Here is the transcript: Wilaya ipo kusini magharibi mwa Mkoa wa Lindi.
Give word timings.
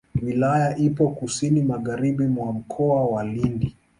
Wilaya 0.21 0.77
ipo 0.77 1.09
kusini 1.09 1.61
magharibi 1.61 2.27
mwa 2.27 2.53
Mkoa 2.53 3.05
wa 3.05 3.23
Lindi. 3.23 3.75